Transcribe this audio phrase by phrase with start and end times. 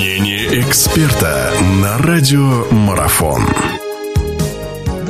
[0.00, 3.42] Мнение эксперта на радио Марафон.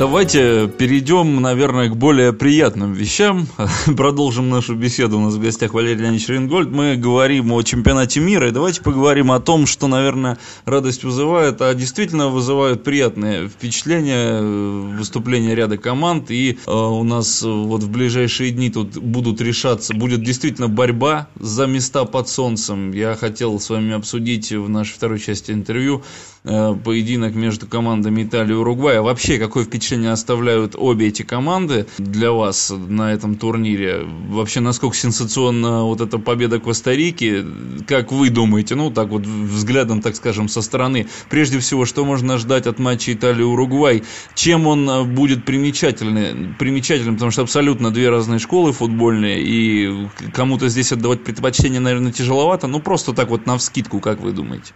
[0.01, 3.45] Давайте перейдем, наверное, к более приятным вещам.
[3.95, 5.19] Продолжим нашу беседу.
[5.19, 6.71] У нас в гостях Валерий Леонидович Ренгольд.
[6.71, 8.47] Мы говорим о чемпионате мира.
[8.47, 14.95] И давайте поговорим о том, что, наверное, радость вызывает, а действительно вызывают приятные впечатления э,
[14.97, 16.31] выступления ряда команд.
[16.31, 21.67] И э, у нас вот в ближайшие дни тут будут решаться, будет действительно борьба за
[21.67, 22.91] места под солнцем.
[22.91, 26.01] Я хотел с вами обсудить в нашей второй части интервью
[26.43, 29.03] э, поединок между командами Италии и Уругвая.
[29.03, 34.07] Вообще, какое впечатление впечатление оставляют обе эти команды для вас на этом турнире?
[34.29, 37.45] Вообще, насколько сенсационна вот эта победа Коста-Рики?
[37.85, 41.07] Как вы думаете, ну, так вот взглядом, так скажем, со стороны?
[41.29, 44.03] Прежде всего, что можно ждать от матча Италии-Уругвай?
[44.33, 46.55] Чем он э, будет примечательный?
[46.57, 52.67] Примечательным, потому что абсолютно две разные школы футбольные, и кому-то здесь отдавать предпочтение, наверное, тяжеловато,
[52.67, 54.71] ну, просто так вот на вскидку, как вы думаете?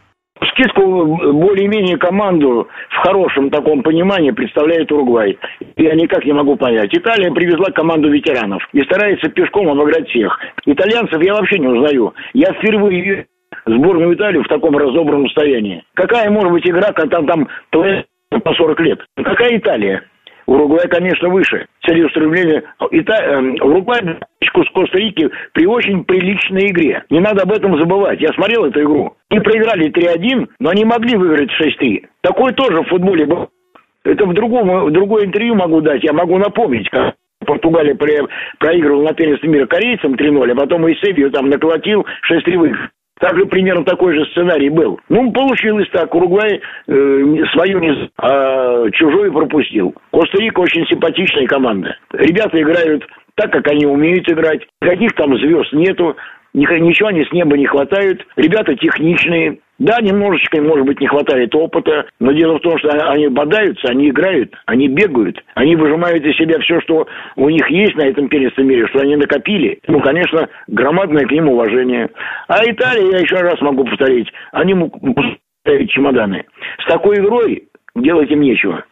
[0.50, 5.38] Скидку более-менее команду в хорошем таком понимании представляет Уругвай.
[5.78, 6.90] Я никак не могу понять.
[6.94, 10.38] Италия привезла команду ветеранов и старается пешком обыграть всех.
[10.66, 12.14] Итальянцев я вообще не узнаю.
[12.34, 13.28] Я впервые
[13.66, 15.84] сборную Италии в таком разобранном состоянии.
[15.94, 19.00] Какая может быть игра, когда там, там по 40 лет?
[19.16, 20.04] Какая Италия?
[20.48, 21.68] Уругвай, конечно, выше.
[21.86, 22.64] Целеустремление.
[22.92, 23.14] Ита...
[23.16, 24.02] Эм, Уругвай
[24.44, 27.04] с Коста-Рики при очень приличной игре.
[27.10, 28.22] Не надо об этом забывать.
[28.22, 29.16] Я смотрел эту игру.
[29.30, 32.06] Они проиграли 3-1, но они могли выиграть 6-3.
[32.22, 33.50] Такое тоже в футболе было.
[34.04, 36.04] Это в другом, в другое интервью могу дать.
[36.04, 37.96] Я могу напомнить, как Португалия
[38.60, 42.88] проигрывала на первенстве мира корейцам 3-0, а потом Исебию там наколотил 6-3 выиграл.
[43.20, 45.00] Также примерно такой же сценарий был.
[45.08, 46.14] Ну, получилось так.
[46.14, 48.10] Уругвай э, свою не...
[48.18, 49.96] а чужой пропустил.
[50.12, 51.96] Коста-Рика очень симпатичная команда.
[52.12, 54.62] Ребята играют так, как они умеют играть.
[54.82, 56.16] Каких там звезд нету.
[56.54, 58.26] Ничего они с неба не хватают.
[58.36, 59.60] Ребята техничные.
[59.78, 64.10] Да, немножечко, может быть, не хватает опыта, но дело в том, что они бодаются, они
[64.10, 68.64] играют, они бегают, они выжимают из себя все, что у них есть на этом первенстве
[68.64, 69.80] мире, что они накопили.
[69.88, 72.10] Ну, конечно, громадное к ним уважение.
[72.48, 75.18] А Италия, я еще раз могу повторить, они могут
[75.90, 76.46] чемоданы.
[76.80, 78.86] С такой игрой делать им нечего.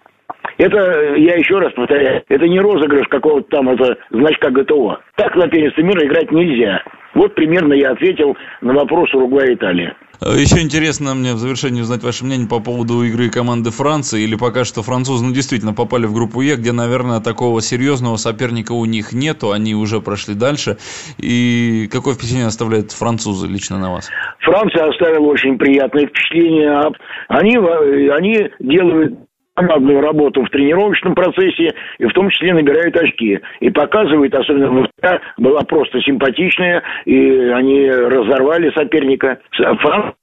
[0.58, 5.00] Это, я еще раз повторяю, это не розыгрыш какого-то там это значка ГТО.
[5.16, 6.84] Так на первенстве мира играть нельзя.
[7.14, 9.96] Вот примерно я ответил на вопрос Уругвая-Италия.
[10.26, 14.22] Еще интересно мне в завершении узнать ваше мнение по поводу игры команды Франции.
[14.22, 18.72] Или пока что французы ну, действительно попали в группу Е, где, наверное, такого серьезного соперника
[18.72, 19.52] у них нету.
[19.52, 20.78] Они уже прошли дальше.
[21.18, 24.10] И какое впечатление оставляют французы лично на вас?
[24.40, 26.92] Франция оставила очень приятное впечатление.
[27.28, 29.20] Они, они делают
[29.56, 33.40] командную работу в тренировочном процессе и в том числе набирают очки.
[33.59, 34.90] И показывают, особенно в
[35.38, 37.19] была просто симпатичная, и
[37.50, 39.40] они разорвали соперника.
[39.52, 40.16] Франция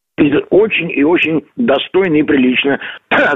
[0.50, 2.78] очень и очень достойно и прилично.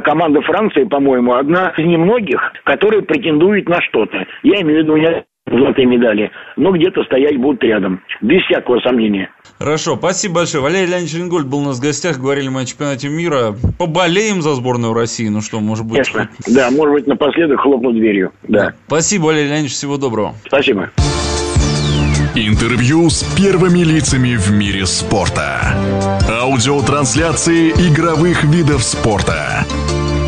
[0.04, 4.26] Команда Франции, по-моему, одна из немногих, которая претендует на что-то.
[4.42, 9.30] Я имею в виду не золотые медали, но где-то стоять будут рядом, без всякого сомнения.
[9.58, 10.62] Хорошо, спасибо большое.
[10.62, 13.56] Валерий Леонидович Рингольд был у нас в гостях, говорили мы о чемпионате мира.
[13.78, 16.08] Поболеем за сборную России, ну что, может быть...
[16.10, 18.66] Конечно, да, может быть, напоследок хлопну дверью, да.
[18.66, 18.74] да.
[18.86, 20.34] Спасибо, Валерий Леонидович, всего доброго.
[20.46, 20.90] Спасибо.
[22.34, 25.76] Интервью с первыми лицами в мире спорта.
[26.28, 29.64] Аудиотрансляции игровых видов спорта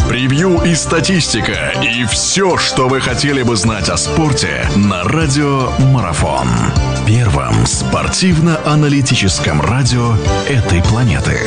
[0.08, 6.48] превью и статистика и все, что вы хотели бы знать о спорте на радио Марафон.
[7.06, 10.16] Первом спортивно-аналитическом радио
[10.48, 11.38] этой планеты.